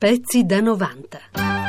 [0.00, 1.59] Pezzi da 90.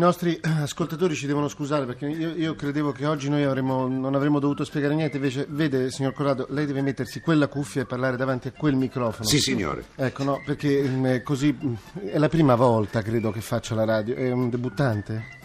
[0.00, 4.14] Nostri eh, ascoltatori ci devono scusare perché io, io credevo che oggi noi avremmo- non
[4.14, 8.16] avremmo dovuto spiegare niente, invece vede signor Corrado, lei deve mettersi quella cuffia e parlare
[8.16, 9.28] davanti a quel microfono.
[9.28, 9.84] Sì, signore.
[9.94, 11.74] Ecco, no, perché mm, così mm,
[12.06, 15.38] è la prima volta credo che faccio la radio, è un debuttante?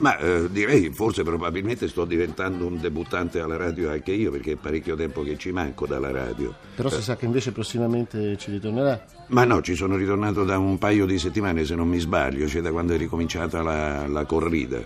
[0.00, 4.56] Ma eh, direi, forse probabilmente sto diventando un debuttante alla radio anche io, perché è
[4.56, 6.54] parecchio tempo che ci manco dalla radio.
[6.74, 9.04] Però si sa che invece prossimamente ci ritornerà.
[9.26, 12.62] Ma no, ci sono ritornato da un paio di settimane, se non mi sbaglio, cioè
[12.62, 14.82] da quando è ricominciata la, la corrida.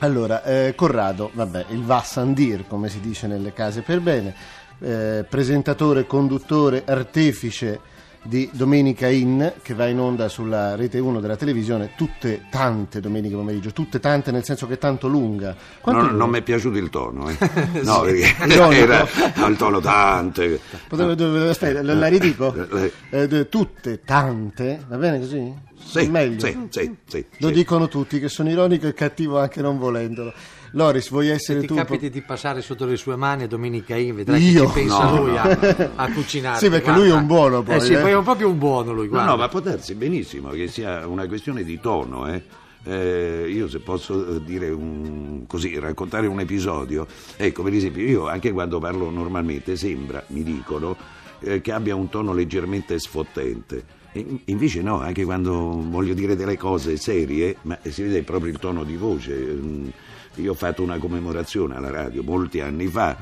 [0.00, 4.34] Allora, eh, Corrado, vabbè, il Vassandir, come si dice nelle case per bene,
[4.80, 7.80] eh, presentatore, conduttore, artefice
[8.28, 13.34] di Domenica In, che va in onda sulla rete 1 della televisione, tutte tante domeniche
[13.34, 15.56] pomeriggio, tutte tante nel senso che è tanto lunga.
[15.80, 17.36] Quanto Non, non mi è piaciuto il tono, eh.
[17.82, 18.70] No, perché Ironico.
[18.82, 20.60] era no, il tono tante.
[20.90, 22.54] Dove- aspetta, la, la ridico?
[22.76, 25.66] Eh, Eh, d- tutte, tante, va bene così?
[25.82, 26.38] Sì, Meglio.
[26.40, 27.54] sì, sì, sì, Lo sì.
[27.54, 30.32] dicono tutti che sono ironico e cattivo anche non volendolo.
[30.72, 31.74] Loris, vuoi essere Se ti tu?
[31.74, 34.62] capiti di passare sotto le sue mani Domenica In, vedrai Io?
[34.62, 36.58] che ci pensa No, lui no, a, a cucinare.
[36.58, 37.98] Sì, perché lui è un buono poi, Eh sì, eh.
[38.00, 39.30] poi è un proprio un buono lui, No, guarda.
[39.30, 42.42] no, ma può darsi benissimo che sia una questione di tono, eh.
[42.84, 48.28] Eh, io se posso eh, dire un, così, raccontare un episodio, ecco per esempio io
[48.28, 50.96] anche quando parlo normalmente sembra, mi dicono,
[51.40, 53.96] eh, che abbia un tono leggermente sfottente.
[54.12, 55.52] E in- invece no, anche quando
[55.88, 59.34] voglio dire delle cose serie, ma si vede proprio il tono di voce.
[59.36, 59.88] Mm,
[60.36, 63.16] Io ho fatto una commemorazione alla radio molti anni fa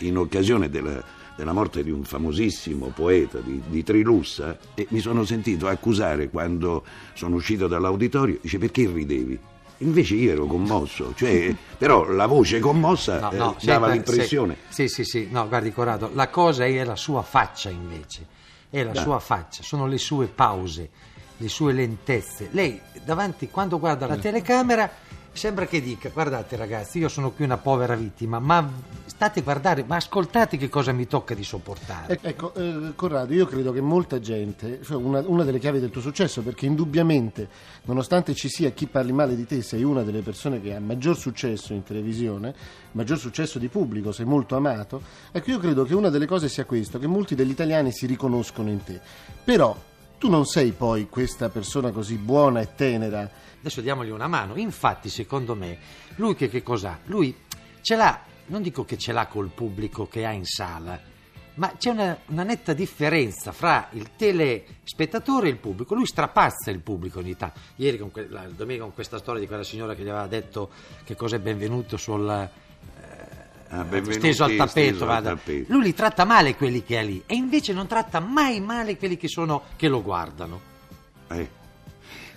[0.00, 1.00] in occasione della,
[1.36, 6.82] della morte di un famosissimo poeta di, di Trilussa e mi sono sentito accusare quando
[7.14, 9.38] sono uscito dall'auditorio, dice perché ridevi?
[9.78, 14.56] Invece io ero commosso, cioè, però la voce commossa No, eh, no, dava senta, l'impressione.
[14.68, 18.26] se- Sì, sì, sì, no, guardi Corrado, la cosa è la sua faccia invece,
[18.70, 19.02] è la Dai.
[19.02, 20.90] sua faccia, sono le sue pause,
[21.36, 22.48] le sue lentezze.
[22.52, 24.90] Lei davanti, quando guarda la telecamera,
[25.38, 28.68] sembra che dica, guardate ragazzi, io sono qui una povera vittima, ma
[29.06, 32.14] state a guardare, ma ascoltate che cosa mi tocca di sopportare.
[32.14, 35.90] Ec- Ecco, eh, Corrado, io credo che molta gente, cioè una, una delle chiavi del
[35.90, 37.48] tuo successo, perché indubbiamente,
[37.84, 41.16] nonostante ci sia chi parli male di te, sei una delle persone che ha maggior
[41.16, 42.52] successo in televisione,
[42.92, 45.00] maggior successo di pubblico, sei molto amato.
[45.30, 48.70] Ecco, io credo che una delle cose sia questo, che molti degli italiani si riconoscono
[48.70, 49.00] in te.
[49.44, 49.76] Però
[50.18, 53.30] tu non sei poi questa persona così buona e tenera.
[53.60, 54.56] Adesso diamogli una mano.
[54.56, 55.78] Infatti, secondo me,
[56.16, 56.98] lui che, che cos'ha?
[57.04, 57.34] Lui
[57.80, 61.00] ce l'ha, non dico che ce l'ha col pubblico che ha in sala,
[61.54, 65.94] ma c'è una, una netta differenza fra il telespettatore e il pubblico.
[65.94, 67.60] Lui strapazza il pubblico ogni tanto.
[67.76, 70.70] Ieri, con que- la domenica, con questa storia di quella signora che gli aveva detto
[71.04, 72.66] che cosa è benvenuto sul.
[73.70, 75.72] Ah, steso al tappeto, steso al tappeto.
[75.72, 79.16] lui li tratta male quelli che ha lì e invece non tratta mai male quelli
[79.18, 80.60] che, sono, che lo guardano
[81.28, 81.56] Eh.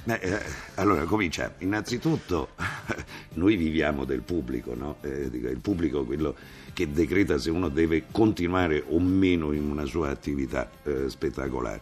[0.03, 0.41] Beh, eh,
[0.75, 1.53] allora comincia.
[1.59, 2.49] Innanzitutto,
[3.35, 4.97] noi viviamo del pubblico, no?
[5.01, 6.35] Eh, dico, il pubblico è quello
[6.73, 11.81] che decreta se uno deve continuare o meno in una sua attività eh, spettacolare.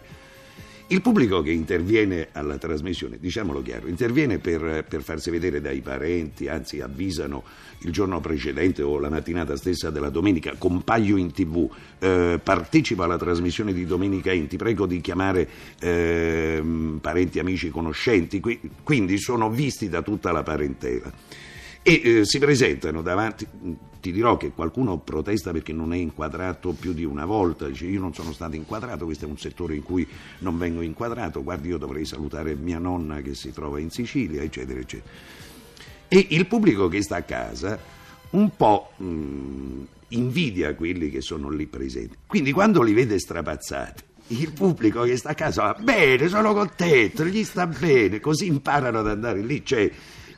[0.92, 6.48] Il pubblico che interviene alla trasmissione, diciamolo chiaro, interviene per, per farsi vedere dai parenti,
[6.48, 7.44] anzi avvisano
[7.82, 11.70] il giorno precedente o la mattinata stessa della domenica, compaio in tv,
[12.00, 15.48] eh, partecipo alla trasmissione di Domenica In, ti prego di chiamare
[15.80, 21.14] ehm, parenti, amici, conoscenti, qui- quindi sono visti da tutta la parentela
[21.81, 23.47] e eh, si presentano davanti.
[24.00, 28.00] Ti dirò che qualcuno protesta perché non è inquadrato più di una volta, dice io
[28.00, 30.07] non sono stato inquadrato, questo è un settore in cui
[30.40, 34.79] non vengo inquadrato, guardi io dovrei salutare mia nonna che si trova in Sicilia, eccetera,
[34.79, 35.12] eccetera.
[36.07, 37.78] E il pubblico che sta a casa
[38.31, 42.17] un po' mh, invidia quelli che sono lì presenti.
[42.25, 47.25] Quindi quando li vede strapazzati, il pubblico che sta a casa va bene, sono contento,
[47.25, 49.66] gli sta bene, così imparano ad andare lì.
[49.66, 49.91] Cioè,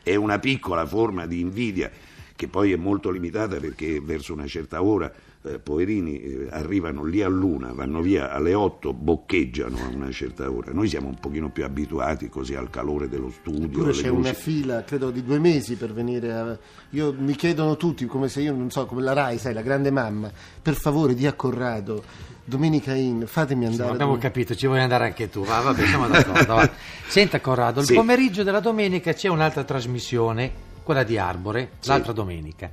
[0.04, 1.92] è una piccola forma di invidia
[2.36, 5.12] che poi è molto limitata perché verso una certa ora,
[5.44, 10.50] eh, poverini, eh, arrivano lì a luna, vanno via alle 8, boccheggiano a una certa
[10.52, 10.72] ora.
[10.72, 13.84] Noi siamo un pochino più abituati così al calore dello studio.
[13.86, 14.08] C'è luci.
[14.10, 16.58] una fila, credo, di due mesi per venire a...
[16.92, 19.90] Io, mi chiedono tutti, come se io, non so, come la RAI, sai, la grande
[19.92, 22.04] mamma, per favore, di a Corrado,
[22.44, 23.92] Domenica In, fatemi Sì, andare...
[23.92, 25.44] abbiamo dove- capito, ci vuoi andare anche tu.
[25.44, 26.54] Va, vabbè, siamo d'accordo.
[26.56, 26.70] va.
[27.08, 27.94] Senta, Corrado, il Sì.
[27.94, 30.52] pomeriggio della domenica c'è un'altra trasmissione,
[30.84, 31.90] quella di Arbore, Sì.
[31.90, 32.70] l'altra domenica.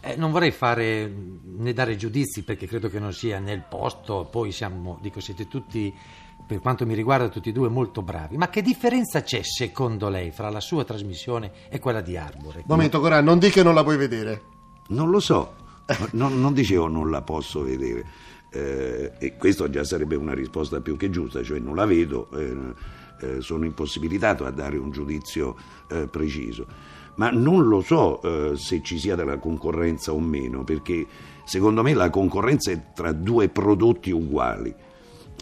[0.00, 1.12] Eh, non vorrei fare
[1.42, 5.94] né dare giudizi perché credo che non sia nel posto, poi siamo, dico, siete tutti,
[6.46, 8.36] per quanto mi riguarda, tutti e due molto bravi.
[8.36, 12.64] Ma che differenza c'è secondo lei fra la sua trasmissione e quella di Arbore?
[12.66, 14.42] Momento, Corà, non di che non la puoi vedere.
[14.88, 15.54] Non lo so,
[16.12, 18.28] non, non dicevo non la posso vedere.
[18.52, 22.74] Eh, e questo già sarebbe una risposta più che giusta, cioè non la vedo, eh,
[23.20, 25.56] eh, sono impossibilitato a dare un giudizio
[25.88, 26.66] eh, preciso.
[27.16, 31.06] Ma non lo so eh, se ci sia della concorrenza o meno, perché
[31.44, 34.74] secondo me la concorrenza è tra due prodotti uguali,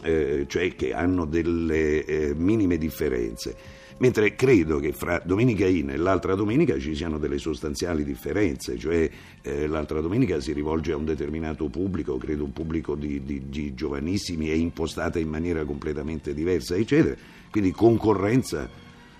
[0.03, 3.76] eh, cioè che hanno delle eh, minime differenze.
[3.99, 9.11] Mentre credo che fra Domenica In e l'altra domenica ci siano delle sostanziali differenze, cioè
[9.43, 13.75] eh, l'altra domenica si rivolge a un determinato pubblico, credo un pubblico di, di- di
[13.75, 17.17] giovanissimi, è impostata in maniera completamente diversa, eccetera.
[17.50, 18.69] Quindi concorrenza,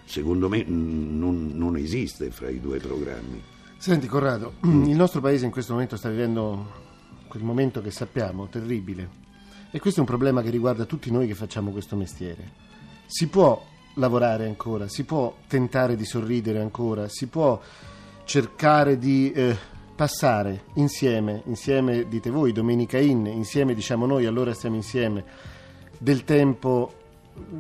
[0.09, 3.43] secondo me, non, non esiste fra i due programmi.
[3.77, 6.87] Senti, Corrado, il nostro paese in questo momento sta vivendo
[7.29, 9.27] quel momento che sappiamo, terribile.
[9.71, 12.53] E questo è un problema che riguarda tutti noi che facciamo questo mestiere.
[13.07, 13.63] Si può
[13.95, 17.61] lavorare ancora, si può tentare di sorridere ancora, si può
[18.25, 19.57] cercare di eh,
[19.95, 25.25] passare insieme, insieme dite voi, Domenica In, insieme diciamo noi, allora stiamo insieme,
[25.99, 26.98] del tempo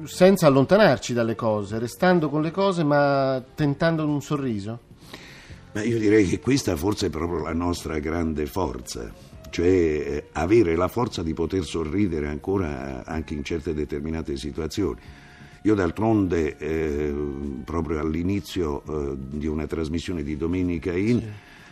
[0.05, 4.81] senza allontanarci dalle cose, restando con le cose ma tentando un sorriso?
[5.73, 9.13] Ma io direi che questa forse è proprio la nostra grande forza,
[9.51, 14.99] cioè eh, avere la forza di poter sorridere ancora anche in certe determinate situazioni.
[15.63, 17.15] Io d'altronde, eh,
[17.65, 21.23] proprio all'inizio eh, di una trasmissione di Domenica In...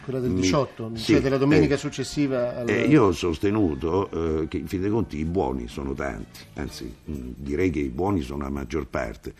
[0.07, 2.69] Quella del mi- 18, sì, cioè della domenica eh, successiva al...
[2.69, 6.95] eh, io ho sostenuto eh, che in fin dei conti i buoni sono tanti, anzi
[7.05, 9.35] mh, direi che i buoni sono la maggior parte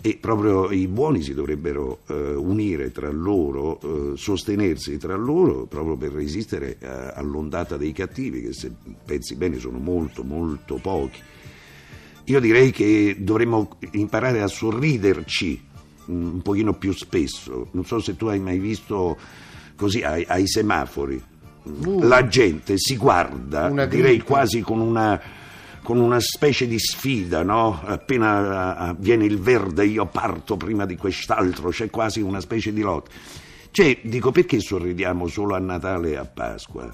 [0.00, 5.94] e proprio i buoni si dovrebbero eh, unire tra loro, eh, sostenersi tra loro proprio
[5.98, 8.72] per resistere eh, all'ondata dei cattivi che se
[9.04, 11.20] pensi bene sono molto molto pochi.
[12.24, 15.60] Io direi che dovremmo imparare a sorriderci
[16.06, 17.68] mh, un pochino più spesso.
[17.72, 19.18] Non so se tu hai mai visto
[19.78, 21.22] così ai, ai semafori.
[21.62, 22.00] Uh.
[22.02, 25.20] La gente si guarda, direi quasi con una,
[25.82, 27.80] con una specie di sfida, no?
[27.84, 32.80] Appena eh, viene il verde io parto prima di quest'altro, c'è quasi una specie di
[32.80, 33.10] lotta.
[33.70, 36.92] Cioè, dico, perché sorridiamo solo a Natale e a Pasqua?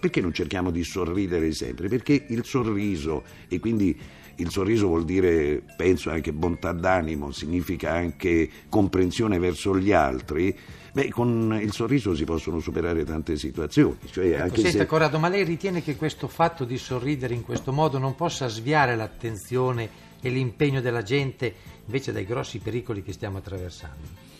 [0.00, 1.88] Perché non cerchiamo di sorridere sempre?
[1.88, 3.98] Perché il sorriso, e quindi
[4.36, 10.56] il sorriso vuol dire, penso, anche bontà d'animo, significa anche comprensione verso gli altri.
[10.92, 13.98] Beh, con il sorriso si possono superare tante situazioni.
[14.10, 14.86] Cioè, anche Senta se...
[14.86, 18.96] Corrado, ma lei ritiene che questo fatto di sorridere in questo modo non possa sviare
[18.96, 24.34] l'attenzione e l'impegno della gente invece dai grossi pericoli che stiamo attraversando?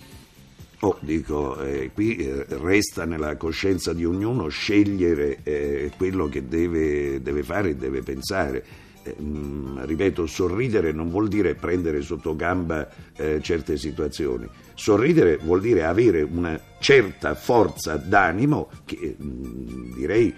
[0.86, 7.20] Oh, dico, eh, qui eh, resta nella coscienza di ognuno scegliere eh, quello che deve,
[7.20, 8.64] deve fare e deve pensare.
[9.02, 14.46] Eh, mm, ripeto, sorridere non vuol dire prendere sotto gamba eh, certe situazioni.
[14.74, 20.32] Sorridere vuol dire avere una certa forza d'animo che mm, direi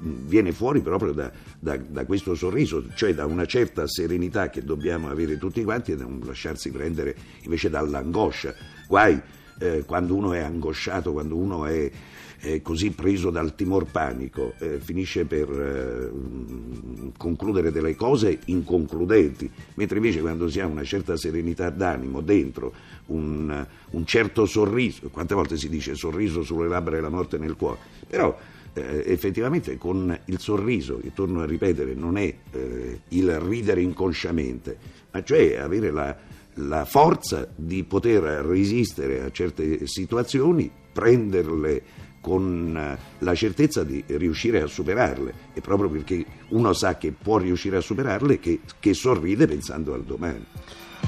[0.00, 5.08] viene fuori proprio da, da- da questo sorriso, cioè da una certa serenità che dobbiamo
[5.08, 8.54] avere tutti quanti e non lasciarsi prendere invece dall'angoscia.
[8.86, 9.20] Guai
[9.60, 11.90] eh, quando uno è angosciato, quando uno è,
[12.38, 19.50] è così preso dal timor panico, eh, finisce per eh, mm, concludere delle cose inconcludenti,
[19.74, 22.72] mentre invece quando si ha una certa serenità d'animo dentro,
[23.06, 27.56] un, un certo sorriso, quante volte si dice sorriso sulle labbra e la morte nel
[27.56, 28.36] cuore, però
[28.72, 34.78] eh, effettivamente con il sorriso, che torno a ripetere, non è eh, il ridere inconsciamente,
[35.10, 36.16] ma cioè avere la,
[36.60, 44.60] la forza di poter resistere a certe situazioni, prenderle con eh, la certezza di riuscire
[44.60, 49.46] a superarle e proprio perché uno sa che può riuscire a superarle che, che sorride
[49.46, 50.44] pensando al domani.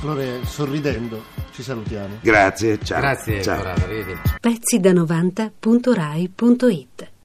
[0.01, 2.19] Allora, sorridendo, ci salutiamo.
[2.23, 3.01] Grazie, ciao.
[3.01, 3.59] Grazie ciao.
[3.59, 4.35] Corrado, arrivederci.
[4.41, 7.12] pezzi da 90.rai.it